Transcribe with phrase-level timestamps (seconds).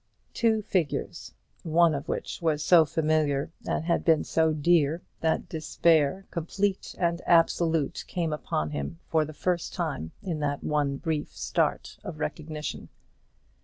[0.33, 6.25] Two figures, one of which was so familiar and had been so dear that despair,
[6.31, 11.99] complete and absolute, came upon him for the first time, in that one brief start
[12.03, 12.89] of recognition.